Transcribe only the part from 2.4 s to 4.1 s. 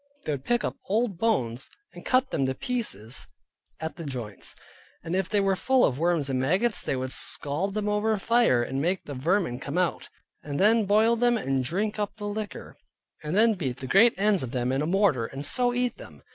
to pieces at the